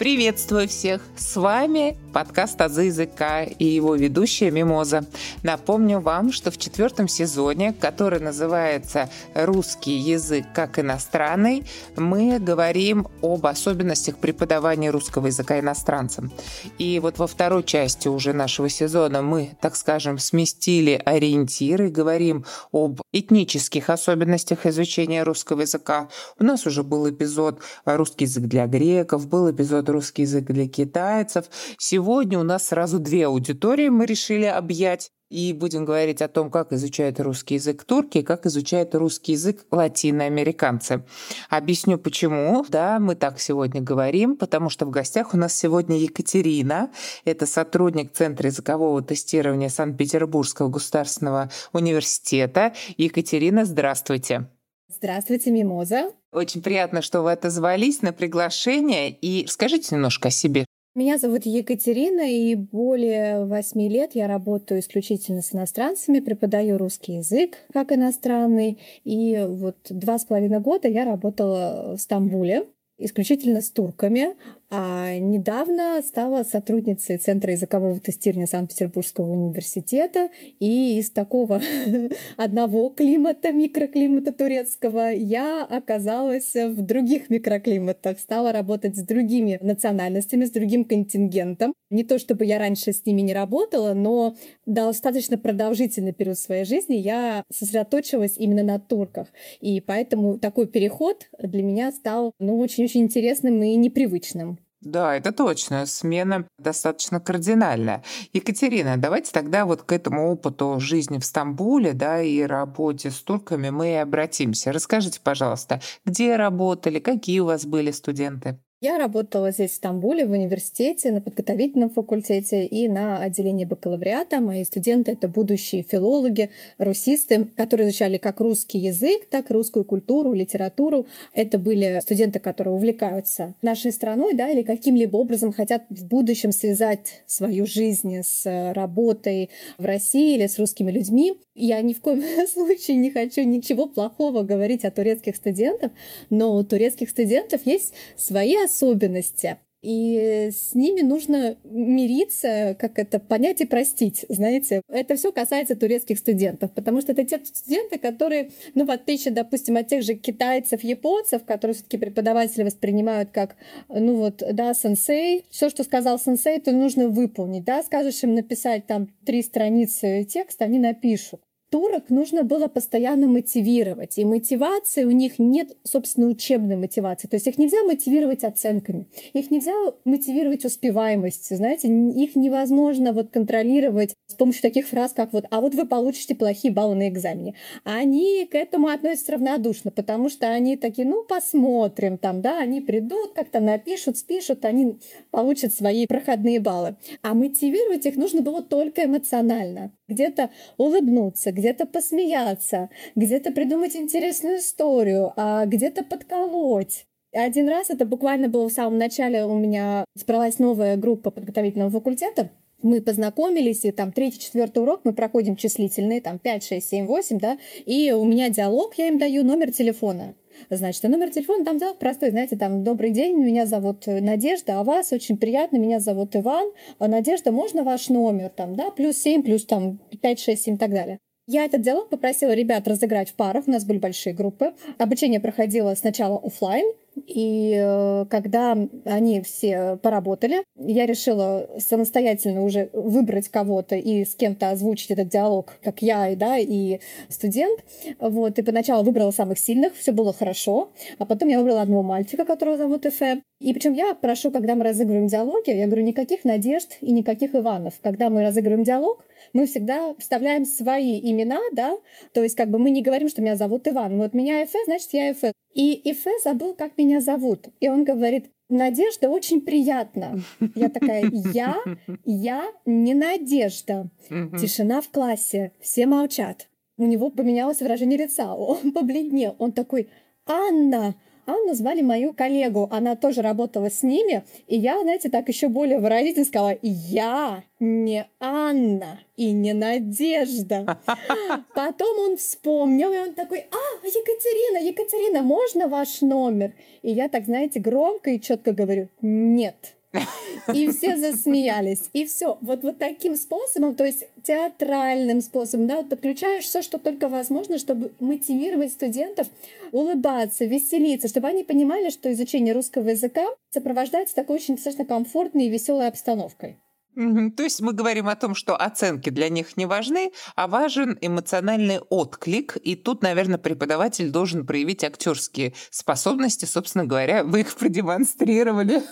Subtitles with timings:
[0.00, 1.02] Приветствую всех!
[1.14, 5.06] С вами подкаст «Азы языка» и его ведущая Мимоза.
[5.42, 11.64] Напомню вам, что в четвертом сезоне, который называется «Русский язык как иностранный»,
[11.96, 16.32] мы говорим об особенностях преподавания русского языка иностранцам.
[16.78, 23.00] И вот во второй части уже нашего сезона мы, так скажем, сместили ориентиры, говорим об
[23.12, 26.08] этнических особенностях изучения русского языка.
[26.38, 31.46] У нас уже был эпизод «Русский язык для греков», был эпизод русский язык для китайцев.
[31.78, 35.10] Сегодня у нас сразу две аудитории мы решили объять.
[35.30, 39.64] И будем говорить о том, как изучают русский язык турки и как изучают русский язык
[39.70, 41.04] латиноамериканцы.
[41.48, 42.64] Объясню почему.
[42.68, 46.90] Да, мы так сегодня говорим, потому что в гостях у нас сегодня Екатерина.
[47.24, 52.74] Это сотрудник Центра языкового тестирования Санкт-Петербургского государственного университета.
[52.96, 54.48] Екатерина, здравствуйте.
[54.88, 56.10] Здравствуйте, Мимоза.
[56.32, 59.10] Очень приятно, что вы отозвались на приглашение.
[59.10, 60.66] И расскажите немножко о себе.
[60.96, 67.58] Меня зовут Екатерина, и более восьми лет я работаю исключительно с иностранцами, преподаю русский язык
[67.72, 68.76] как иностранный.
[69.04, 72.66] И вот два с половиной года я работала в Стамбуле
[72.98, 74.34] исключительно с турками,
[74.70, 80.30] а недавно стала сотрудницей Центра языкового тестирования Санкт-Петербургского университета.
[80.60, 81.60] И из такого
[82.36, 90.52] одного климата, микроклимата турецкого, я оказалась в других микроклиматах, стала работать с другими национальностями, с
[90.52, 91.74] другим контингентом.
[91.90, 96.94] Не то чтобы я раньше с ними не работала, но достаточно продолжительный период своей жизни
[96.94, 99.26] я сосредоточилась именно на турках.
[99.60, 104.59] И поэтому такой переход для меня стал ну, очень-очень интересным и непривычным.
[104.80, 105.84] Да, это точно.
[105.84, 108.02] Смена достаточно кардинальная.
[108.32, 113.68] Екатерина, давайте тогда вот к этому опыту жизни в Стамбуле, да, и работе с турками
[113.68, 114.72] мы и обратимся.
[114.72, 118.58] Расскажите, пожалуйста, где работали, какие у вас были студенты?
[118.82, 124.40] Я работала здесь, в Стамбуле, в университете, на подготовительном факультете и на отделении бакалавриата.
[124.40, 126.48] Мои студенты— это будущие филологи,
[126.78, 131.06] русисты, которые изучали как русский язык, так и русскую культуру, литературу.
[131.34, 137.22] Это были студенты, которые увлекаются нашей страной, да, или каким-либо образом хотят в будущем связать
[137.26, 141.34] свою жизнь с работой в России или с русскими людьми.
[141.54, 145.92] Я ни в коем случае не хочу ничего плохого говорить о турецких студентах,
[146.30, 149.58] но у турецких студентов есть свои особенности.
[149.82, 154.82] И с ними нужно мириться, как это понять и простить, знаете.
[154.88, 159.78] Это все касается турецких студентов, потому что это те студенты, которые, ну, в отличие, допустим,
[159.78, 163.56] от тех же китайцев, японцев, которые все-таки преподаватели воспринимают как,
[163.88, 168.86] ну вот, да, сенсей, все, что сказал сенсей, то нужно выполнить, да, скажешь им написать
[168.86, 174.18] там три страницы текста, они напишут турок нужно было постоянно мотивировать.
[174.18, 177.28] И мотивации у них нет, собственно, учебной мотивации.
[177.28, 179.72] То есть их нельзя мотивировать оценками, их нельзя
[180.04, 181.56] мотивировать успеваемостью.
[181.56, 186.34] Знаете, их невозможно вот контролировать с помощью таких фраз, как вот «а вот вы получите
[186.34, 187.54] плохие баллы на экзамене».
[187.84, 193.32] Они к этому относятся равнодушно, потому что они такие, ну, посмотрим там, да, они придут,
[193.34, 194.98] как-то напишут, спишут, они
[195.30, 196.96] получат свои проходные баллы.
[197.22, 199.92] А мотивировать их нужно было только эмоционально.
[200.10, 207.06] Где-то улыбнуться, где-то посмеяться, где-то придумать интересную историю, а где-то подколоть.
[207.32, 212.50] Один раз, это буквально было в самом начале, у меня собралась новая группа подготовительного факультета,
[212.82, 217.38] мы познакомились, и там третий, четвертый урок мы проходим числительные, там 5, 6, 7, 8,
[217.38, 220.34] да, и у меня диалог, я им даю номер телефона.
[220.68, 224.84] Значит, а номер телефона там диалог простой, знаете, там «Добрый день, меня зовут Надежда, а
[224.84, 226.70] вас очень приятно, меня зовут Иван.
[226.98, 230.78] А, Надежда, можно ваш номер?» Там, да, плюс 7, плюс там 5, 6, 7 и
[230.78, 231.18] так далее.
[231.52, 234.72] Я этот диалог попросила ребят разыграть в парах, у нас были большие группы.
[234.98, 236.86] Обучение проходило сначала офлайн,
[237.26, 244.70] и э, когда они все поработали, я решила самостоятельно уже выбрать кого-то и с кем-то
[244.70, 247.80] озвучить этот диалог, как я, да, и студент.
[248.20, 250.92] Вот, и поначалу выбрала самых сильных, все было хорошо.
[251.18, 253.42] А потом я выбрала одного мальчика, которого зовут Эфе.
[253.60, 257.94] И причем я прошу, когда мы разыгрываем диалоги, я говорю, никаких надежд и никаких Иванов.
[258.02, 261.96] Когда мы разыгрываем диалог, мы всегда вставляем свои имена, да,
[262.32, 264.18] то есть как бы мы не говорим, что меня зовут Иван.
[264.18, 265.52] Вот меня Эфе, значит, я Эфе.
[265.74, 267.68] И Эфе забыл, как меня зовут.
[267.80, 270.40] И он говорит, Надежда очень приятно.
[270.76, 271.76] Я такая, я,
[272.24, 274.10] я не Надежда.
[274.28, 276.68] Тишина в классе, все молчат.
[276.96, 279.56] У него поменялось выражение лица, он побледнел.
[279.58, 280.08] Он такой,
[280.46, 281.16] Анна,
[281.50, 282.88] Анну звали мою коллегу.
[282.90, 284.44] Она тоже работала с ними.
[284.66, 290.98] И я, знаете, так еще более выразительно сказала, я не Анна и не Надежда.
[291.74, 296.72] Потом он вспомнил, и он такой, а, Екатерина, Екатерина, можно ваш номер?
[297.02, 299.96] И я так, знаете, громко и четко говорю, нет.
[300.74, 302.10] И все засмеялись.
[302.12, 302.58] И все.
[302.60, 307.78] Вот, вот таким способом, то есть театральным способом, да, вот подключаешь все, что только возможно,
[307.78, 309.48] чтобы мотивировать студентов
[309.92, 315.70] улыбаться, веселиться, чтобы они понимали, что изучение русского языка сопровождается такой очень достаточно комфортной и
[315.70, 316.78] веселой обстановкой.
[317.14, 321.98] То есть мы говорим о том, что оценки для них не важны, а важен эмоциональный
[321.98, 322.76] отклик.
[322.76, 326.66] И тут, наверное, преподаватель должен проявить актерские способности.
[326.66, 329.02] Собственно говоря, вы их продемонстрировали.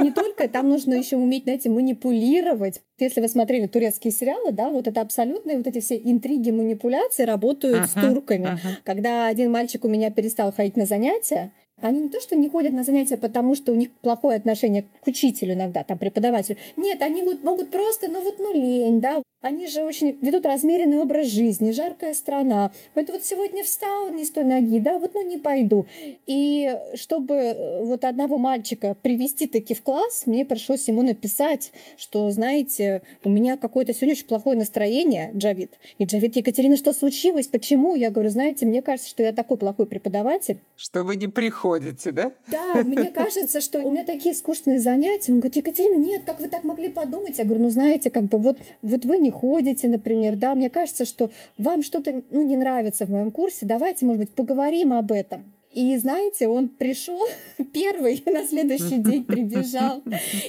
[0.00, 2.80] Не только, там нужно еще уметь, знаете, манипулировать.
[2.98, 7.84] Если вы смотрели турецкие сериалы, да, вот это абсолютные вот эти все интриги, манипуляции работают
[7.84, 8.46] uh-huh, с турками.
[8.46, 8.76] Uh-huh.
[8.84, 11.52] Когда один мальчик у меня перестал ходить на занятия,
[11.84, 15.06] они не то, что не ходят на занятия, потому что у них плохое отношение к
[15.06, 16.56] учителю иногда, там, преподавателю.
[16.76, 19.22] Нет, они могут просто, ну вот, ну лень, да.
[19.42, 22.72] Они же очень ведут размеренный образ жизни, жаркая страна.
[22.94, 25.84] Вот, вот сегодня встал не с той ноги, да, вот, ну не пойду.
[26.26, 32.30] И чтобы э, вот одного мальчика привести таки в класс, мне пришлось ему написать, что,
[32.30, 35.72] знаете, у меня какое-то сегодня очень плохое настроение, Джавид.
[35.98, 37.48] И Джавид, Екатерина, что случилось?
[37.48, 37.94] Почему?
[37.94, 40.60] Я говорю, знаете, мне кажется, что я такой плохой преподаватель.
[40.76, 42.32] Что вы не приходите ходите, да?
[42.48, 45.32] Да, мне кажется, что у меня такие скучные занятия.
[45.32, 47.38] Он говорит, Екатерина, нет, как вы так могли подумать?
[47.38, 51.04] Я говорю, ну знаете, как бы вот, вот вы не ходите, например, да, мне кажется,
[51.04, 55.53] что вам что-то ну, не нравится в моем курсе, давайте, может быть, поговорим об этом.
[55.74, 57.20] И знаете, он пришел
[57.72, 60.02] первый, на следующий день прибежал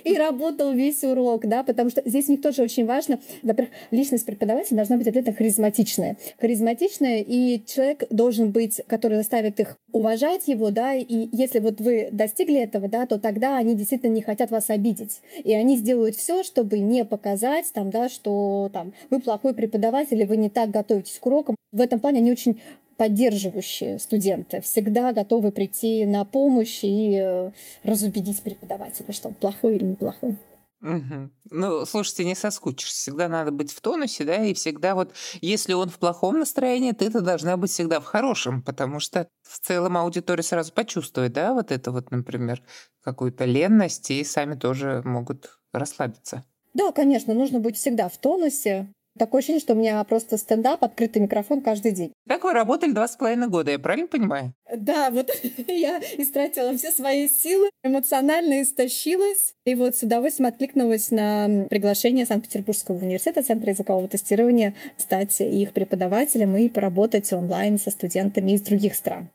[0.03, 4.25] и работал весь урок, да, потому что здесь у них тоже очень важно, во-первых, личность
[4.25, 6.17] преподавателя должна быть обязательно харизматичная.
[6.39, 12.09] Харизматичная, и человек должен быть, который заставит их уважать его, да, и если вот вы
[12.11, 15.21] достигли этого, да, то тогда они действительно не хотят вас обидеть.
[15.43, 20.25] И они сделают все, чтобы не показать, там, да, что там, вы плохой преподаватель, или
[20.25, 21.55] вы не так готовитесь к урокам.
[21.71, 22.59] В этом плане они очень
[22.97, 27.51] поддерживающие студенты, всегда готовы прийти на помощь и э,
[27.83, 30.37] разубедить преподавателя, что он плохой или неплохой.
[30.81, 31.29] Угу.
[31.51, 32.95] Ну, слушайте, не соскучишься.
[32.95, 37.21] Всегда надо быть в тонусе, да, и всегда вот, если он в плохом настроении, ты-то
[37.21, 41.91] должна быть всегда в хорошем, потому что в целом аудитория сразу почувствует, да, вот это
[41.91, 42.61] вот, например,
[43.01, 46.43] какую-то ленность, и сами тоже могут расслабиться.
[46.75, 51.21] Да, конечно, нужно быть всегда в тонусе, Такое ощущение, что у меня просто стендап, открытый
[51.21, 52.11] микрофон каждый день.
[52.27, 54.53] Как вы работали два с половиной года, я правильно понимаю?
[54.75, 55.31] Да, вот
[55.67, 62.97] я истратила все свои силы, эмоционально истощилась, и вот с удовольствием откликнулась на приглашение Санкт-Петербургского
[62.97, 69.29] университета Центра языкового тестирования стать их преподавателем и поработать онлайн со студентами из других стран.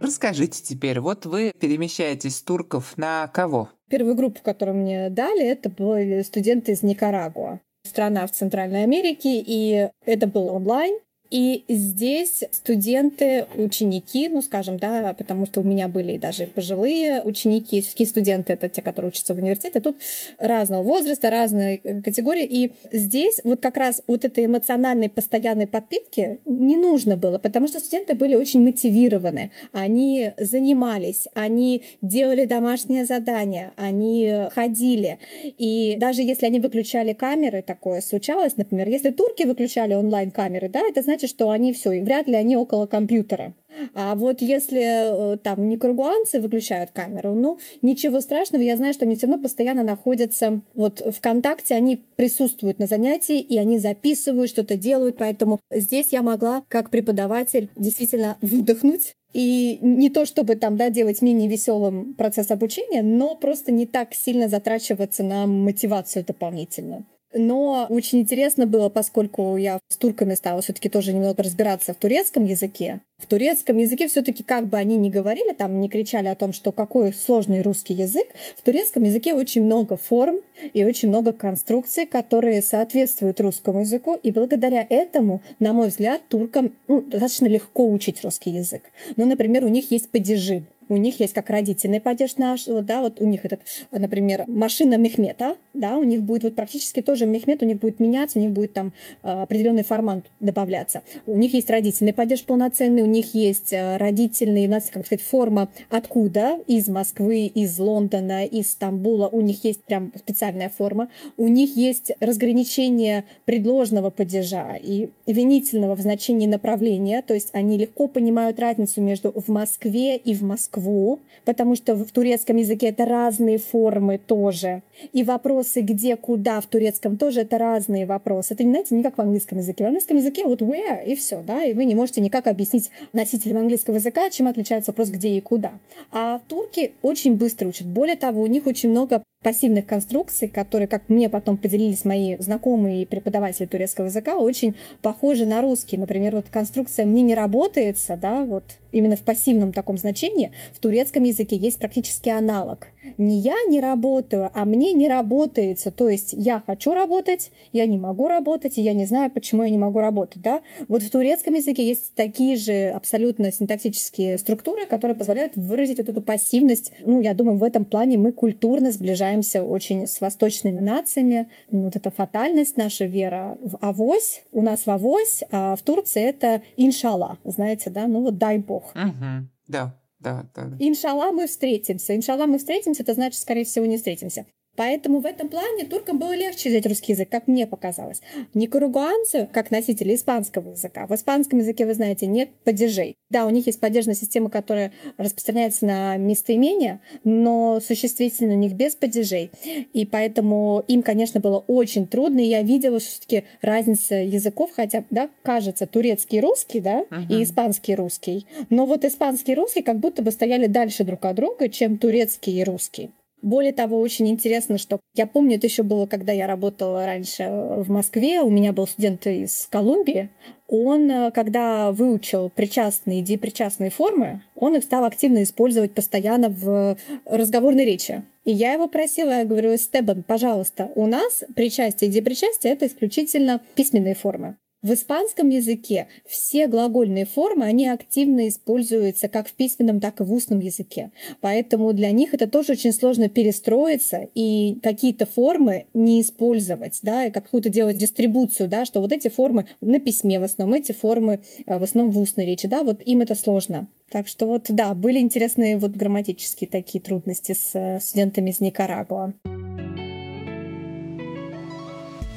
[0.00, 3.70] Расскажите теперь, вот вы перемещаетесь с турков на кого?
[3.90, 7.58] Первую группу, которую мне дали, это были студенты из Никарагуа.
[7.84, 10.96] Страна в Центральной Америке, и это был онлайн.
[11.30, 17.80] И здесь студенты, ученики, ну, скажем, да, потому что у меня были даже пожилые ученики,
[17.80, 19.96] все студенты— это те, которые учатся в университете, тут
[20.38, 22.44] разного возраста, разные э, категории.
[22.44, 27.78] И здесь вот как раз вот этой эмоциональной постоянной подпитки не нужно было, потому что
[27.78, 35.18] студенты были очень мотивированы, они занимались, они делали домашние задания, они ходили.
[35.44, 41.02] И даже если они выключали камеры, такое случалось, например, если турки выключали онлайн-камеры, да, это
[41.02, 43.54] значит, значит, что они все, и вряд ли они около компьютера.
[43.94, 49.16] А вот если э, там никарагуанцы выключают камеру, ну, ничего страшного, я знаю, что они
[49.16, 54.76] все равно постоянно находятся вот в контакте, они присутствуют на занятии, и они записывают, что-то
[54.76, 60.90] делают, поэтому здесь я могла, как преподаватель, действительно выдохнуть и не то, чтобы там, да,
[60.90, 67.04] делать менее веселым процесс обучения, но просто не так сильно затрачиваться на мотивацию дополнительно.
[67.32, 72.44] Но очень интересно было, поскольку я с турками стала все-таки тоже немного разбираться в турецком
[72.44, 73.00] языке.
[73.20, 76.72] В турецком языке все-таки как бы они ни говорили, там не кричали о том, что
[76.72, 80.40] какой сложный русский язык, в турецком языке очень много форм
[80.72, 84.18] и очень много конструкций, которые соответствуют русскому языку.
[84.22, 88.82] И благодаря этому, на мой взгляд, туркам ну, достаточно легко учить русский язык.
[89.16, 93.20] Ну, например, у них есть падежи у них есть как родительный падеж наш, да, вот
[93.20, 93.60] у них этот,
[93.92, 98.38] например, машина Мехмета, да, у них будет вот практически тоже Мехмет, у них будет меняться,
[98.38, 101.02] у них будет там а, определенный формат добавляться.
[101.26, 105.68] У них есть родительный падеж полноценный, них есть э, родительные, у нас, как сказать, форма
[105.90, 111.76] откуда, из Москвы, из Лондона, из Стамбула, у них есть прям специальная форма, у них
[111.76, 119.00] есть разграничение предложного падежа и винительного в значении направления, то есть они легко понимают разницу
[119.00, 124.82] между в Москве и в Москву, потому что в турецком языке это разные формы тоже.
[125.12, 128.54] И вопросы где, куда в турецком тоже это разные вопросы.
[128.54, 129.84] Это, знаете, не как в английском языке.
[129.84, 133.58] В английском языке вот where и все, да, и вы не можете никак объяснить носителям
[133.58, 135.72] английского языка, чем отличается вопрос где и куда.
[136.12, 137.86] А турки очень быстро учат.
[137.86, 143.06] Более того, у них очень много пассивных конструкций, которые, как мне потом поделились мои знакомые
[143.06, 145.96] преподаватели турецкого языка, очень похожи на русский.
[145.96, 151.24] Например, вот конструкция «мне не работается», да, вот именно в пассивном таком значении, в турецком
[151.24, 152.88] языке есть практически аналог.
[153.18, 155.90] Не я не работаю, а мне не работается.
[155.90, 159.70] То есть я хочу работать, я не могу работать, и я не знаю, почему я
[159.70, 160.42] не могу работать.
[160.42, 160.60] Да?
[160.88, 166.20] Вот в турецком языке есть такие же абсолютно синтаксические структуры, которые позволяют выразить вот эту
[166.20, 166.92] пассивность.
[167.04, 171.48] Ну, я думаю, в этом плане мы культурно сближаемся очень с восточными нациями.
[171.70, 176.62] Вот эта фатальность, наша вера в авось, у нас в авось, а в Турции это
[176.76, 178.92] иншалла, знаете, да, ну вот дай бог.
[178.94, 179.99] Угу, да.
[180.20, 180.76] Да, да.
[180.78, 182.14] Иншалла мы встретимся.
[182.14, 184.46] Иншалла мы встретимся, это значит, скорее всего, не встретимся.
[184.76, 188.20] Поэтому в этом плане туркам было легче взять русский язык, как мне показалось.
[188.54, 193.16] Никаругуанцы, как носители испанского языка, в испанском языке, вы знаете, нет падежей.
[193.30, 198.94] Да, у них есть падежная система, которая распространяется на местоимения, но существительные у них без
[198.94, 199.50] падежей.
[199.92, 202.40] И поэтому им, конечно, было очень трудно.
[202.40, 207.26] И я видела, все-таки разница языков, хотя, да, кажется, турецкий и русский, да, uh-huh.
[207.28, 208.46] и испанский и русский.
[208.70, 212.60] Но вот испанский и русский как будто бы стояли дальше друг от друга, чем турецкий
[212.60, 213.10] и русский.
[213.42, 217.90] Более того, очень интересно, что я помню, это еще было, когда я работала раньше в
[217.90, 220.30] Москве, у меня был студент из Колумбии,
[220.68, 226.96] он, э, когда выучил причастные и депричастные формы, он их стал активно использовать постоянно в
[227.24, 228.22] разговорной речи.
[228.44, 233.60] И я его просила, я говорю, Стебан, пожалуйста, у нас причастие и депричастие— это исключительно
[233.74, 234.56] письменные формы.
[234.82, 240.32] В испанском языке все глагольные формы, они активно используются как в письменном, так и в
[240.32, 241.10] устном языке.
[241.42, 247.30] Поэтому для них это тоже очень сложно перестроиться и какие-то формы не использовать, да, и
[247.30, 251.78] какую-то делать дистрибуцию, да, что вот эти формы на письме в основном, эти формы э,
[251.78, 253.86] в основном в устной речи, да, вот им это сложно.
[254.10, 259.34] Так что вот, да, были интересные вот грамматические такие трудности с э, студентами из Никарагуа.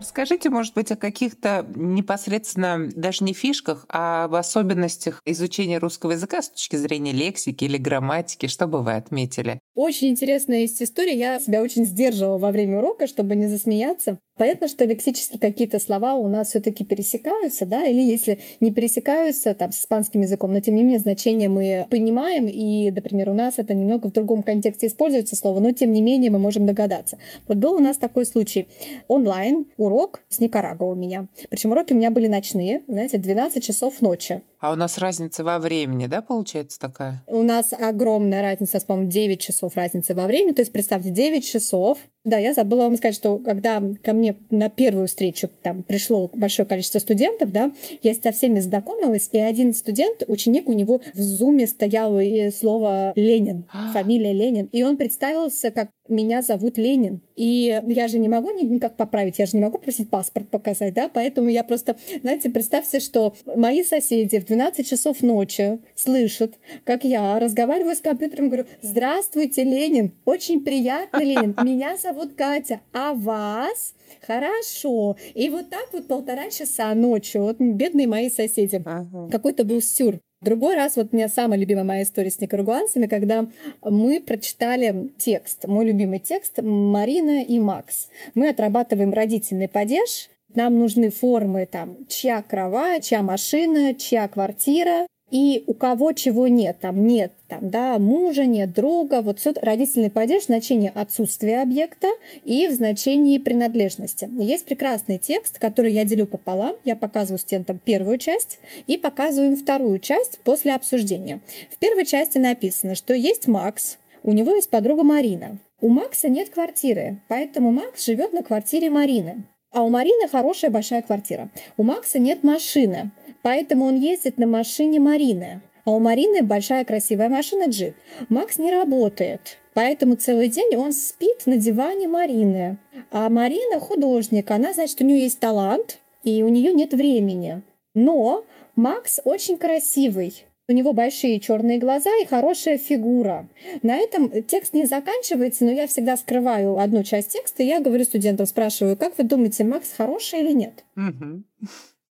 [0.00, 6.42] Скажите, может быть, о каких-то непосредственно даже не фишках, а об особенностях изучения русского языка
[6.42, 9.58] с точки зрения лексики или грамматики, что бы вы отметили?
[9.74, 11.16] Очень интересная есть история.
[11.16, 14.18] Я себя очень сдерживала во время урока, чтобы не засмеяться.
[14.36, 19.54] Понятно, что лексически какие-то слова у нас все таки пересекаются, да, или если не пересекаются
[19.54, 23.54] там, с испанским языком, но тем не менее значение мы понимаем, и, например, у нас
[23.56, 27.16] это немного в другом контексте используется слово, но тем не менее мы можем догадаться.
[27.48, 28.68] Вот был у нас такой случай.
[29.08, 31.28] Онлайн урок с Никарагуа у меня.
[31.48, 34.42] Причем уроки у меня были ночные, знаете, 12 часов ночи.
[34.58, 37.22] А у нас разница во времени, да, получается такая?
[37.26, 40.52] У нас огромная разница, по-моему, 9 часов разницы во времени.
[40.52, 41.98] То есть, представьте, 9 часов.
[42.24, 46.66] Да, я забыла вам сказать, что когда ко мне на первую встречу там пришло большое
[46.66, 47.70] количество студентов, да,
[48.02, 52.20] я со всеми знакомилась, и один студент, ученик, у него в зуме стояло
[52.50, 53.92] слово «Ленин», а.
[53.92, 57.20] фамилия Ленин, и он представился как меня зовут Ленин.
[57.36, 61.08] И я же не могу никак поправить, я же не могу просить паспорт показать, да,
[61.12, 67.38] поэтому я просто, знаете, представьте, что мои соседи в 12 часов ночи слышат, как я
[67.38, 73.94] разговариваю с компьютером, говорю, здравствуйте, Ленин, очень приятно, Ленин, меня зовут Катя, а вас?
[74.26, 75.16] Хорошо.
[75.34, 78.82] И вот так вот полтора часа ночью, вот бедные мои соседи.
[78.84, 79.28] Ага.
[79.30, 80.20] Какой-то был сюр.
[80.46, 83.48] Другой раз, вот у меня самая любимая моя история с никарагуанцами, когда
[83.82, 88.10] мы прочитали текст, мой любимый текст «Марина и Макс».
[88.34, 95.64] Мы отрабатываем родительный падеж, нам нужны формы там, чья кровать, чья машина, чья квартира, и
[95.66, 100.42] у кого чего нет, там нет там, да, мужа, нет друга, вот все родительный падеж
[100.42, 102.08] в значении отсутствия объекта
[102.44, 104.28] и в значении принадлежности.
[104.38, 109.56] Есть прекрасный текст, который я делю пополам, я показываю студентам первую часть и показываю им
[109.56, 111.40] вторую часть после обсуждения.
[111.70, 115.58] В первой части написано, что есть Макс, У него есть подруга Марина.
[115.80, 119.44] У Макса нет квартиры, поэтому Макс живет на квартире Марины.
[119.70, 121.48] А у Марины хорошая большая квартира.
[121.76, 123.12] У Макса нет машины,
[123.46, 125.62] поэтому он ездит на машине Марины.
[125.84, 127.94] А у Марины большая красивая машина джип.
[128.28, 132.78] Макс не работает, поэтому целый день он спит на диване Марины.
[133.12, 137.62] А Марина художник, она, значит, у нее есть талант, и у нее нет времени.
[137.94, 140.44] Но Макс очень красивый.
[140.68, 143.48] У него большие черные глаза и хорошая фигура.
[143.82, 148.02] На этом текст не заканчивается, но я всегда скрываю одну часть текста, и я говорю
[148.02, 150.84] студентам, спрашиваю, как вы думаете, Макс хороший или нет?
[150.96, 151.44] Угу.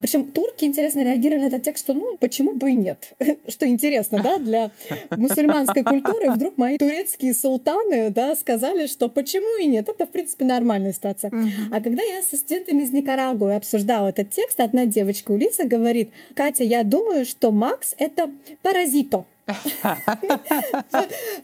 [0.03, 3.15] Причем турки, интересно, реагировали на этот текст, что ну, почему бы и нет.
[3.49, 4.73] что интересно, да, для
[5.17, 9.89] мусульманской культуры вдруг мои турецкие султаны, да, сказали, что почему и нет.
[9.89, 11.33] Это, в принципе, нормальная ситуация.
[11.71, 16.65] А когда я со студентами из Никарагуа обсуждала этот текст, одна девочка Улиса говорит, Катя,
[16.65, 18.29] я думаю, что Макс— это
[18.63, 19.25] паразито.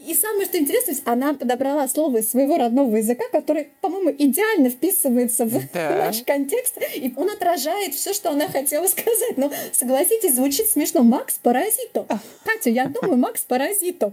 [0.06, 5.44] И самое, что интересно, она подобрала слово из своего родного языка, который, по-моему, идеально вписывается
[5.44, 9.36] в наш контекст, и он отражает все, что она хотела сказать.
[9.36, 11.02] Но согласитесь, звучит смешно.
[11.02, 12.06] Макс паразито.
[12.44, 14.12] Катя, я думаю, Макс паразито.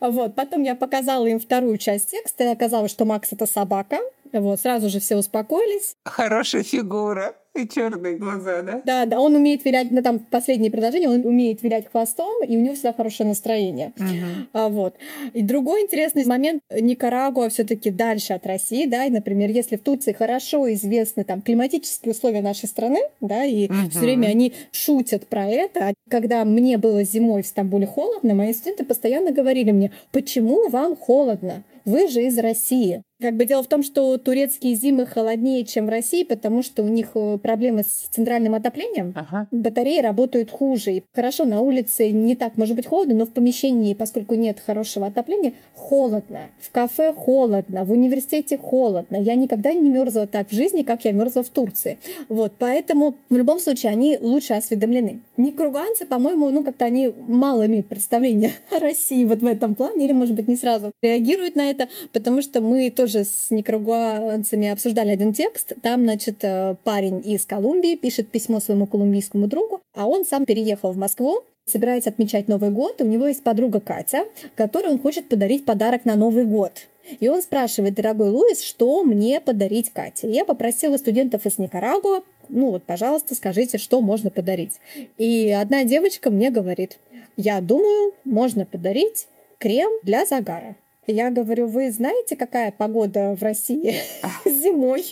[0.00, 0.34] Вот.
[0.34, 3.98] Потом я показала им вторую часть текста, и оказалось, что Макс это собака.
[4.32, 5.96] Вот, сразу же все успокоились.
[6.04, 7.34] Хорошая фигура.
[7.58, 8.82] И черные глаза, да?
[8.84, 12.60] Да, да, он умеет вилять, ну там последнее предложение, он умеет вилять хвостом, и у
[12.60, 13.92] него всегда хорошее настроение.
[13.96, 14.48] Uh-huh.
[14.52, 14.96] А, вот.
[15.32, 19.82] И другой интересный момент, Никарагуа все таки дальше от России, да, и, например, если в
[19.82, 23.90] Турции хорошо известны там климатические условия нашей страны, да, и uh-huh.
[23.90, 25.88] все время они шутят про это.
[25.88, 30.96] А когда мне было зимой в Стамбуле холодно, мои студенты постоянно говорили мне, почему вам
[30.96, 31.62] холодно?
[31.84, 33.02] Вы же из России.
[33.24, 36.88] Как бы дело в том, что турецкие зимы холоднее, чем в России, потому что у
[36.88, 39.14] них э, проблемы с центральным отоплением.
[39.16, 39.48] Ага.
[39.50, 40.92] Батареи работают хуже.
[40.92, 45.06] И хорошо, на улице не так может быть холодно, но в помещении, поскольку нет хорошего
[45.06, 46.50] отопления, холодно.
[46.60, 49.16] В кафе холодно, в университете холодно.
[49.16, 51.96] Я никогда не мерзла так в жизни, как я мерзла в Турции.
[52.28, 55.20] Вот, поэтому в любом случае они лучше осведомлены.
[55.38, 60.12] Никруганцы, по-моему, ну как-то они мало имеют представления о России вот в этом плане, или,
[60.12, 65.10] может быть, не сразу реагируют на это, потому что мы тоже тоже с никарагуанцами обсуждали
[65.10, 65.72] один текст.
[65.82, 70.92] Там, значит, э, парень из Колумбии пишет письмо своему колумбийскому другу, а он сам переехал
[70.92, 73.00] в Москву, собирается отмечать Новый год.
[73.00, 74.24] У него есть подруга Катя,
[74.56, 76.72] которой он хочет подарить подарок на Новый год.
[77.20, 80.30] И он спрашивает, дорогой Луис, что мне подарить Кате?
[80.30, 84.80] Я попросила студентов из Никарагуа, ну вот, пожалуйста, скажите, что можно подарить.
[85.18, 86.98] И одна девочка мне говорит,
[87.36, 90.76] я думаю, можно подарить крем для загара.
[91.06, 93.96] Я говорю, вы знаете, какая погода в России
[94.44, 95.04] зимой?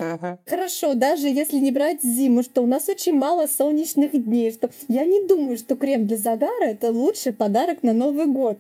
[0.47, 5.05] Хорошо, даже если не брать зиму, что у нас очень мало солнечных дней, что я
[5.05, 8.59] не думаю, что крем для загара это лучший подарок на Новый год.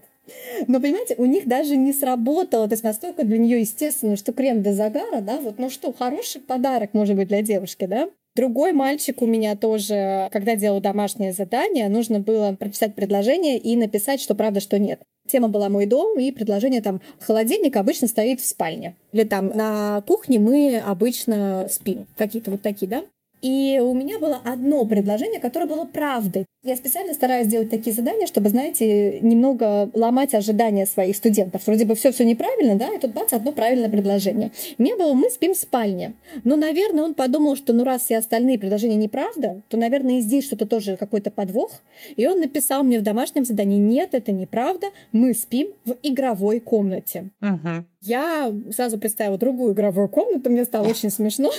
[0.68, 4.62] Но, понимаете, у них даже не сработало, то есть настолько для нее естественно, что крем
[4.62, 8.08] для загара, да, вот, ну что, хороший подарок может быть для девушки, да?
[8.34, 14.20] Другой мальчик у меня тоже, когда делал домашнее задание, нужно было прочитать предложение и написать,
[14.20, 15.02] что правда, что нет.
[15.28, 18.96] Тема была «Мой дом», и предложение там «Холодильник обычно стоит в спальне».
[19.12, 22.06] Или там «На кухне мы обычно спим».
[22.16, 23.04] Какие-то вот такие, да?
[23.42, 26.46] И у меня было одно предложение, которое было правдой.
[26.64, 31.66] Я специально стараюсь делать такие задания, чтобы, знаете, немного ломать ожидания своих студентов.
[31.66, 34.52] Вроде бы все все неправильно, да, и тут бац, одно правильное предложение.
[34.78, 36.12] Мне было «мы спим в спальне».
[36.44, 40.44] Но, наверное, он подумал, что ну раз все остальные предложения неправда, то, наверное, и здесь
[40.44, 41.72] что-то тоже какой-то подвох.
[42.14, 47.30] И он написал мне в домашнем задании «нет, это неправда, мы спим в игровой комнате».
[47.40, 47.86] Угу.
[48.02, 51.52] Я сразу представила другую игровую комнату, мне стало очень смешно.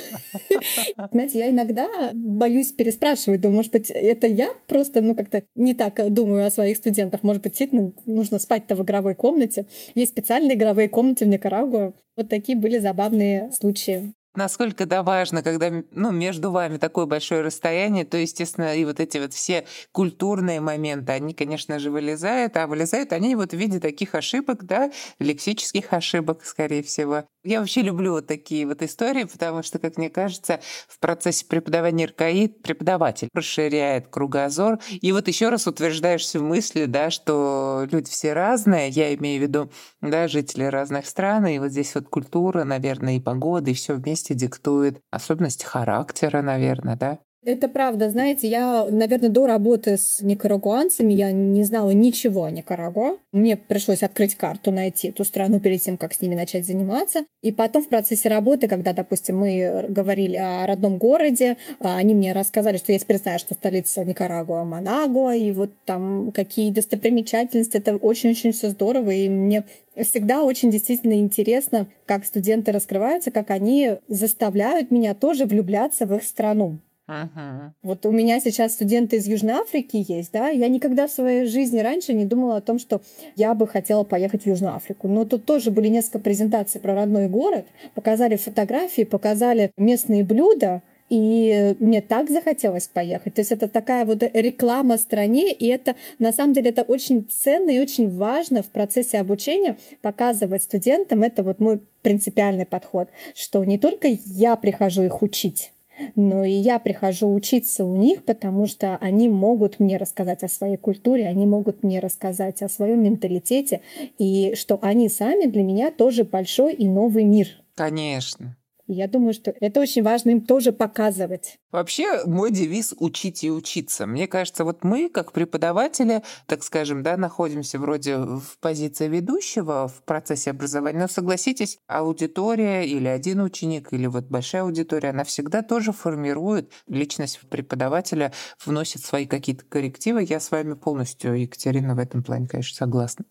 [1.12, 1.73] Знаете, я иногда
[2.14, 6.78] боюсь переспрашивать, думаю, может быть, это я просто, ну, как-то не так думаю о своих
[6.78, 7.24] студентах.
[7.24, 9.66] Может быть, действительно нужно спать-то в игровой комнате.
[9.96, 11.94] Есть специальные игровые комнаты в Никарагуа.
[12.16, 14.14] Вот такие были забавные случаи.
[14.36, 19.20] Насколько это важно, когда ну, между вами такое большое расстояние, то, естественно, и вот эти
[19.20, 24.16] вот все культурные моменты, они, конечно же, вылезают, а вылезают они вот в виде таких
[24.16, 27.26] ошибок, да, лексических ошибок, скорее всего.
[27.44, 32.06] Я вообще люблю вот такие вот истории, потому что, как мне кажется, в процессе преподавания
[32.06, 34.80] РКИ преподаватель расширяет кругозор.
[35.02, 39.44] И вот еще раз утверждаешься в мысли, да, что люди все разные, я имею в
[39.44, 39.70] виду,
[40.02, 44.23] да, жители разных стран, и вот здесь вот культура, наверное, и погода, и все вместе
[44.32, 47.20] диктует особенности характера, наверное, да.
[47.46, 48.10] Это правда.
[48.10, 53.18] Знаете, я, наверное, до работы с никарагуанцами я не знала ничего о Никарагуа.
[53.34, 57.26] Мне пришлось открыть карту, найти эту страну перед тем, как с ними начать заниматься.
[57.42, 62.32] И потом в процессе работы, когда, допустим, мы говорили о родном городе, а, они мне
[62.32, 67.76] рассказали, что я теперь знаю, что столица Никарагуа Манагуа, и вот там какие достопримечательности.
[67.76, 69.66] Это очень-очень все здорово, и мне
[69.98, 76.24] всегда очень действительно интересно, как студенты раскрываются, как они заставляют меня тоже влюбляться в их
[76.24, 76.80] страну.
[77.22, 77.74] Ага.
[77.84, 81.80] Вот у меня сейчас студенты из Южной Африки есть, да, я никогда в своей жизни
[81.80, 83.02] раньше не думала о том, что
[83.36, 85.08] я бы хотела поехать в Южную Африку.
[85.08, 91.76] Но тут тоже были несколько презентаций про родной город, показали фотографии, показали местные блюда, и
[91.80, 93.36] мне так захотелось поехать.
[93.36, 97.70] То есть это такая вот реклама стране, и это на самом деле это очень ценно
[97.70, 101.22] и очень важно в процессе обучения показывать студентам.
[101.22, 105.72] Это вот мой принципиальный подход, что не только я прихожу их учить,
[106.16, 110.78] но и я прихожу учиться у них, потому что они могут мне рассказать о своей
[110.78, 113.82] культуре, они могут мне рассказать о своем менталитете,
[114.18, 117.48] и что они сами для меня тоже большой и новый мир.
[117.76, 118.56] Конечно.
[118.88, 121.58] Я думаю, что это очень важно им тоже показывать.
[121.72, 124.06] Вообще, мой девиз «учить и учиться».
[124.06, 130.04] Мне кажется, вот мы, как преподаватели, так скажем, да, находимся вроде в позиции ведущего в
[130.04, 135.94] процессе образования, но согласитесь, аудитория или один ученик, или вот большая аудитория, она всегда тоже
[135.94, 138.34] формирует личность преподавателя,
[138.66, 140.24] вносит свои какие-то коррективы.
[140.24, 143.24] Я с вами полностью, Екатерина, в этом плане, конечно, согласна.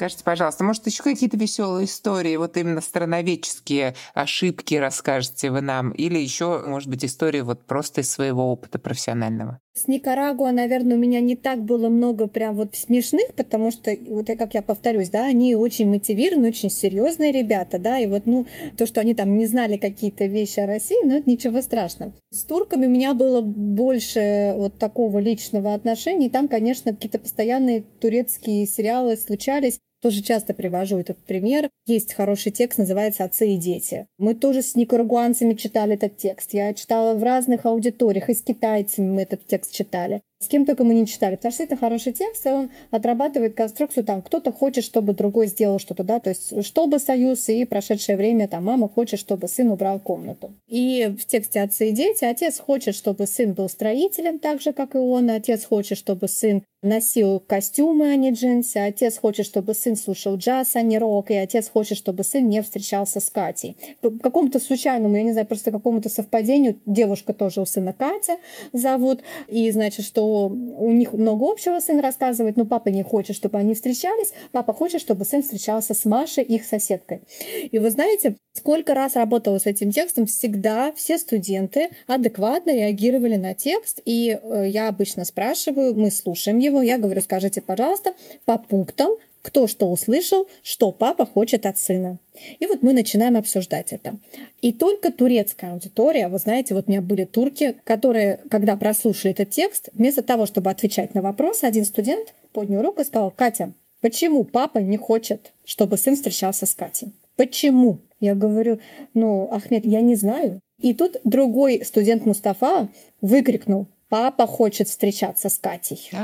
[0.00, 6.18] Скажите, пожалуйста, может, еще какие-то веселые истории, вот именно страноведческие ошибки расскажете вы нам, или
[6.18, 9.60] еще, может быть, истории вот просто из своего опыта профессионального?
[9.74, 14.26] С Никарагуа, наверное, у меня не так было много прям вот смешных, потому что, вот
[14.26, 18.46] как я повторюсь, да, они очень мотивированы, очень серьезные ребята, да, и вот, ну,
[18.78, 22.14] то, что они там не знали какие-то вещи о России, ну, это ничего страшного.
[22.30, 27.82] С турками у меня было больше вот такого личного отношения, и там, конечно, какие-то постоянные
[27.82, 31.70] турецкие сериалы случались, тоже часто привожу этот пример.
[31.86, 34.06] Есть хороший текст, называется «Отцы и дети».
[34.18, 36.54] Мы тоже с никарагуанцами читали этот текст.
[36.54, 40.22] Я читала в разных аудиториях, и с китайцами мы этот текст читали.
[40.42, 44.04] С кем только мы не читали, потому что это хороший текст, и он отрабатывает конструкцию,
[44.04, 48.48] там, кто-то хочет, чтобы другой сделал что-то, да, то есть, чтобы союз и прошедшее время,
[48.48, 50.54] там, мама хочет, чтобы сын убрал комнату.
[50.66, 54.94] И в тексте «Отцы и дети» отец хочет, чтобы сын был строителем, так же, как
[54.94, 59.96] и он, отец хочет, чтобы сын носил костюмы, а не джинсы, отец хочет, чтобы сын
[59.96, 63.76] слушал джаз, а не рок, и отец хочет, чтобы сын не встречался с Катей.
[64.00, 68.38] По какому-то случайному, я не знаю, просто какому-то совпадению, девушка тоже у сына Катя
[68.72, 73.58] зовут, и значит, что у них много общего, сын рассказывает, но папа не хочет, чтобы
[73.58, 77.22] они встречались, папа хочет, чтобы сын встречался с Машей, их соседкой.
[77.70, 83.54] И вы знаете, сколько раз работала с этим текстом, всегда все студенты адекватно реагировали на
[83.54, 88.14] текст, и э, я обычно спрашиваю, мы слушаем его, я говорю, скажите, пожалуйста,
[88.44, 92.18] по пунктам, кто что услышал, что папа хочет от сына.
[92.58, 94.16] И вот мы начинаем обсуждать это.
[94.60, 99.50] И только турецкая аудитория, вы знаете, вот у меня были турки, которые, когда прослушали этот
[99.50, 104.44] текст, вместо того, чтобы отвечать на вопрос, один студент поднял руку и сказал, Катя, почему
[104.44, 107.12] папа не хочет, чтобы сын встречался с Катей?
[107.36, 107.98] Почему?
[108.20, 108.80] Я говорю,
[109.14, 110.60] ну, Ахмед, я не знаю.
[110.78, 112.88] И тут другой студент Мустафа
[113.20, 116.10] выкрикнул, папа хочет встречаться с Катей.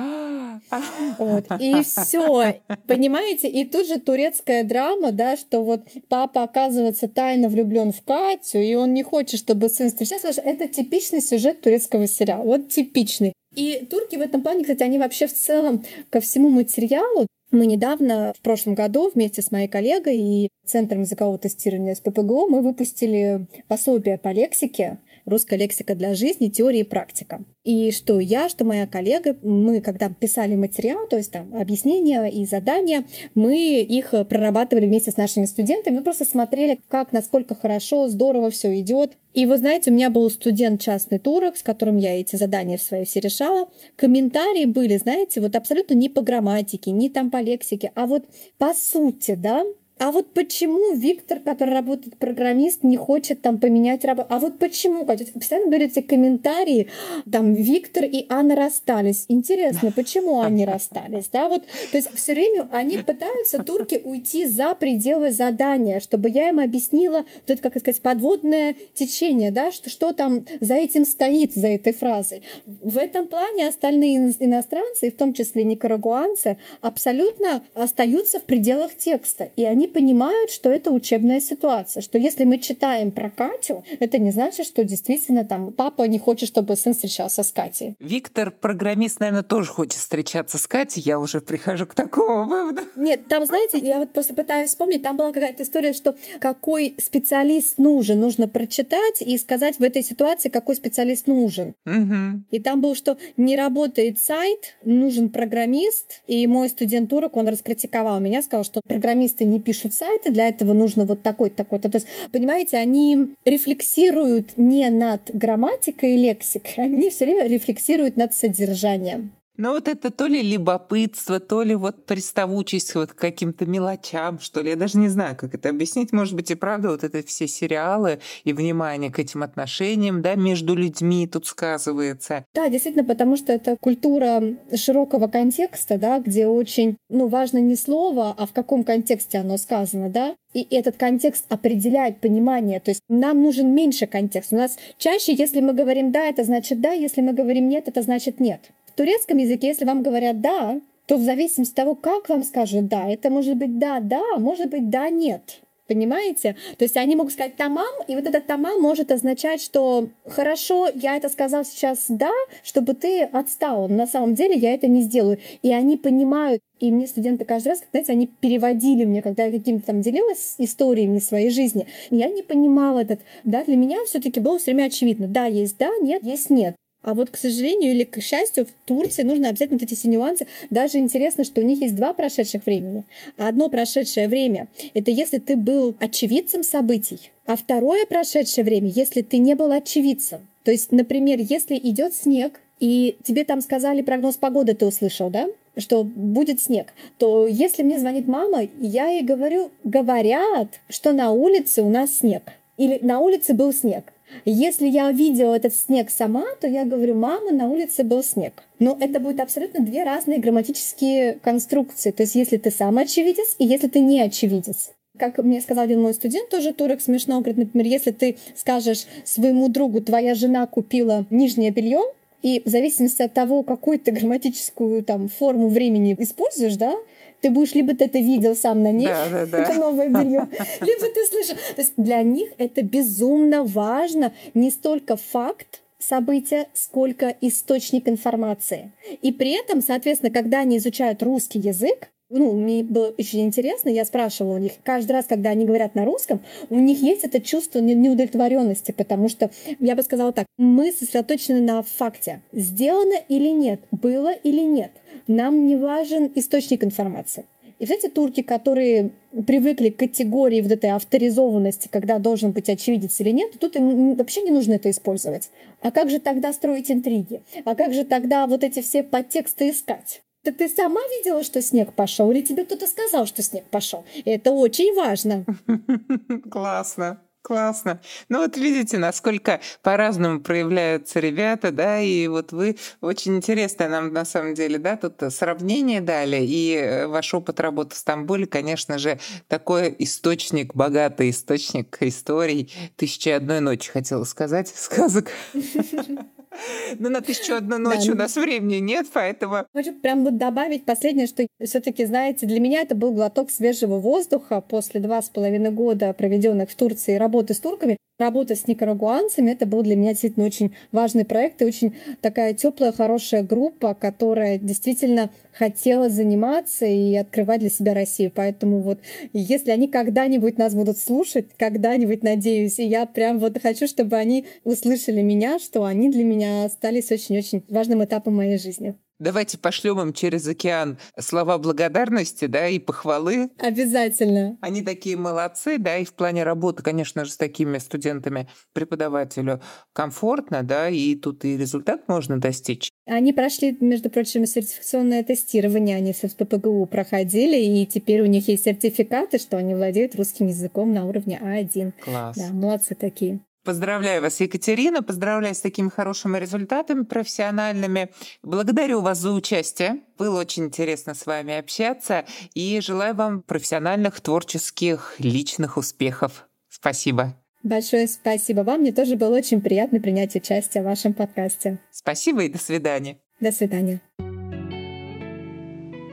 [1.18, 1.44] Вот.
[1.60, 3.48] И все, понимаете?
[3.48, 8.74] И тут же турецкая драма, да, что вот папа оказывается тайно влюблен в Катю, и
[8.74, 10.40] он не хочет, чтобы сын встречался.
[10.40, 12.42] Это типичный сюжет турецкого сериала.
[12.42, 13.32] Вот типичный.
[13.54, 18.32] И турки в этом плане, кстати, они вообще в целом ко всему материалу мы недавно,
[18.36, 23.46] в прошлом году, вместе с моей коллегой и Центром языкового тестирования с ППГУ мы выпустили
[23.68, 26.48] пособие по лексике «Русская лексика для жизни.
[26.48, 27.44] Теория и практика».
[27.64, 32.46] И что я, что моя коллега, мы когда писали материал, то есть там объяснения и
[32.46, 38.50] задания, мы их прорабатывали вместе с нашими студентами, мы просто смотрели, как, насколько хорошо, здорово
[38.50, 39.16] все идет.
[39.34, 42.82] И вы знаете, у меня был студент частный турок, с которым я эти задания в
[42.82, 43.68] своей все решала.
[43.96, 48.24] Комментарии были, знаете, вот абсолютно не по грамматике, не там по лексике, а вот
[48.58, 49.64] по сути, да,
[49.98, 54.28] а вот почему Виктор, который работает программист, не хочет там поменять работу?
[54.30, 55.06] А вот почему?
[55.06, 56.88] Постоянно говорите комментарии,
[57.30, 59.24] там Виктор и Анна расстались.
[59.28, 61.28] Интересно, почему они расстались?
[61.32, 66.50] Да, вот, то есть все время они пытаются, турки, уйти за пределы задания, чтобы я
[66.50, 71.68] им объяснила, это, как сказать, подводное течение, да, что, что там за этим стоит, за
[71.68, 72.42] этой фразой.
[72.66, 79.50] В этом плане остальные иностранцы, в том числе никарагуанцы, абсолютно остаются в пределах текста.
[79.56, 84.18] И они они понимают, что это учебная ситуация, что если мы читаем про Катю, это
[84.18, 87.94] не значит, что действительно там папа не хочет, чтобы сын встречался с Катей.
[88.00, 91.02] Виктор, программист, наверное, тоже хочет встречаться с Катей.
[91.02, 92.82] Я уже прихожу к такому выводу.
[92.96, 97.78] Нет, там, знаете, я вот просто пытаюсь вспомнить, там была какая-то история, что какой специалист
[97.78, 101.74] нужен, нужно прочитать и сказать в этой ситуации, какой специалист нужен.
[101.86, 102.44] Угу.
[102.50, 108.20] И там было, что не работает сайт, нужен программист, и мой студент турок, он раскритиковал
[108.20, 111.90] меня, сказал, что программисты не пишут сайты, для этого нужно вот такой-то, такой-то.
[111.90, 118.34] То есть, понимаете, они рефлексируют не над грамматикой и лексикой, они все время рефлексируют над
[118.34, 119.32] содержанием.
[119.58, 124.60] Ну вот это то ли любопытство, то ли вот приставучесть вот к каким-то мелочам, что
[124.60, 124.70] ли.
[124.70, 126.12] Я даже не знаю, как это объяснить.
[126.12, 130.74] Может быть, и правда вот это все сериалы и внимание к этим отношениям, да, между
[130.74, 132.44] людьми тут сказывается.
[132.54, 134.42] Да, действительно, потому что это культура
[134.74, 140.10] широкого контекста, да, где очень, ну, важно не слово, а в каком контексте оно сказано,
[140.10, 140.34] да.
[140.52, 142.80] И этот контекст определяет понимание.
[142.80, 144.52] То есть нам нужен меньше контекст.
[144.52, 148.02] У нас чаще, если мы говорим «да», это значит «да», если мы говорим «нет», это
[148.02, 148.60] значит «нет»
[148.96, 153.08] турецком языке, если вам говорят «да», то в зависимости от того, как вам скажут «да»,
[153.08, 155.60] это может быть «да», «да», может быть «да», «нет».
[155.86, 156.56] Понимаете?
[156.78, 161.16] То есть они могут сказать «тамам», и вот этот «тамам» может означать, что «хорошо, я
[161.16, 162.32] это сказал сейчас «да»,
[162.64, 165.38] чтобы ты отстал, на самом деле я это не сделаю».
[165.62, 169.86] И они понимают, и мне студенты каждый раз, знаете, они переводили мне, когда я каким-то
[169.86, 174.58] там делилась историями своей жизни, я не понимала этот, да, для меня все таки было
[174.58, 176.74] все время очевидно, да, есть да, нет, есть нет.
[177.06, 180.48] А вот, к сожалению или к счастью, в Турции нужно обязательно вот эти все нюансы.
[180.70, 183.04] Даже интересно, что у них есть два прошедших времени.
[183.36, 189.38] Одно прошедшее время— это если ты был очевидцем событий, а второе прошедшее время, если ты
[189.38, 190.48] не был очевидцем.
[190.64, 195.46] То есть, например, если идет снег, и тебе там сказали прогноз погоды, ты услышал, да?
[195.78, 201.82] что будет снег, то если мне звонит мама, я ей говорю, говорят, что на улице
[201.82, 202.42] у нас снег.
[202.78, 204.12] Или на улице был снег.
[204.44, 208.64] Если я видела этот снег сама, то я говорю, мама, на улице был снег.
[208.78, 212.10] Но это будет абсолютно две разные грамматические конструкции.
[212.10, 214.90] То есть если ты сам очевидец и если ты не очевидец.
[215.18, 219.68] Как мне сказал один мой студент, тоже турок смешно, говорит, например, если ты скажешь своему
[219.68, 222.02] другу, твоя жена купила нижнее белье,
[222.42, 226.94] и в зависимости от того, какую ты грамматическую там форму времени используешь, да,
[227.40, 229.62] ты будешь либо ты это видел сам на них, да, да, да.
[229.62, 230.48] это новое белье,
[230.80, 231.56] либо ты слышал.
[231.74, 238.92] То есть для них это безумно важно не столько факт, события, сколько источник информации.
[239.22, 244.04] И при этом, соответственно, когда они изучают русский язык, ну, мне было очень интересно, я
[244.04, 247.78] спрашивала у них, каждый раз, когда они говорят на русском, у них есть это чувство
[247.78, 254.32] неудовлетворенности, потому что, я бы сказала так, мы сосредоточены на факте, сделано или нет, было
[254.32, 254.90] или нет.
[255.28, 257.44] Нам не важен источник информации.
[257.78, 259.10] И вот эти турки, которые
[259.46, 264.42] привыкли к категории вот этой авторизованности, когда должен быть очевидец или нет, тут им вообще
[264.42, 265.50] не нужно это использовать.
[265.82, 267.42] А как же тогда строить интриги?
[267.66, 270.22] А как же тогда вот эти все подтексты искать?
[270.46, 274.04] Так ты сама видела, что снег пошел, или тебе кто-то сказал, что снег пошел?
[274.24, 275.44] Это очень важно.
[276.50, 277.20] Классно.
[277.42, 278.00] Классно.
[278.28, 284.24] Ну вот видите, насколько по-разному проявляются ребята, да, и вот вы очень интересно нам на
[284.24, 289.18] самом деле, да, тут сравнение дали, и э, ваш опыт работы в Стамбуле, конечно же,
[289.48, 292.72] такой источник, богатый источник историй.
[292.94, 295.28] «Тысяча одной ночи» хотела сказать, сказок.
[296.98, 298.12] Ну, на тысячу одну ночь да.
[298.12, 299.66] у нас времени нет, поэтому...
[299.74, 303.98] Хочу прям вот добавить последнее, что все таки знаете, для меня это был глоток свежего
[303.98, 307.96] воздуха после два с половиной года, проведенных в Турции работы с турками.
[308.18, 312.90] Работа с никарагуанцами, это был для меня действительно очень важный проект и очень такая теплая,
[312.90, 318.32] хорошая группа, которая действительно хотела заниматься и открывать для себя Россию.
[318.34, 319.00] Поэтому вот
[319.34, 324.46] если они когда-нибудь нас будут слушать, когда-нибудь, надеюсь, и я прям вот хочу, чтобы они
[324.64, 328.96] услышали меня, что они для меня остались очень-очень важным этапом моей жизни.
[329.18, 333.50] Давайте пошлем им через океан слова благодарности, да, и похвалы.
[333.58, 334.58] Обязательно.
[334.60, 339.62] Они такие молодцы, да, и в плане работы, конечно же, с такими студентами преподавателю
[339.94, 342.90] комфортно, да, и тут и результат можно достичь.
[343.06, 348.48] Они прошли, между прочим, сертификационное тестирование, они все в ППГУ проходили, и теперь у них
[348.48, 351.92] есть сертификаты, что они владеют русским языком на уровне А1.
[352.04, 352.36] Класс.
[352.36, 353.40] Да, молодцы такие.
[353.66, 358.12] Поздравляю вас, Екатерина, поздравляю с такими хорошими результатами профессиональными.
[358.44, 360.02] Благодарю вас за участие.
[360.16, 362.24] Было очень интересно с вами общаться
[362.54, 366.46] и желаю вам профессиональных, творческих, личных успехов.
[366.68, 367.34] Спасибо.
[367.64, 368.82] Большое спасибо вам.
[368.82, 371.80] Мне тоже было очень приятно принять участие в вашем подкасте.
[371.90, 373.18] Спасибо и до свидания.
[373.40, 374.00] До свидания.